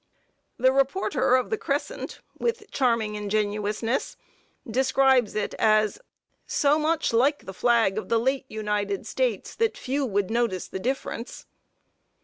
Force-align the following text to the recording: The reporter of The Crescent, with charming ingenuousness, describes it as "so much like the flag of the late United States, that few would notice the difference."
The 0.57 0.71
reporter 0.71 1.35
of 1.35 1.51
The 1.51 1.59
Crescent, 1.59 2.21
with 2.39 2.71
charming 2.71 3.13
ingenuousness, 3.13 4.17
describes 4.67 5.35
it 5.35 5.53
as 5.59 5.99
"so 6.47 6.79
much 6.79 7.13
like 7.13 7.45
the 7.45 7.53
flag 7.53 7.99
of 7.99 8.09
the 8.09 8.19
late 8.19 8.45
United 8.49 9.05
States, 9.05 9.55
that 9.57 9.77
few 9.77 10.03
would 10.07 10.31
notice 10.31 10.67
the 10.67 10.79
difference." 10.79 11.45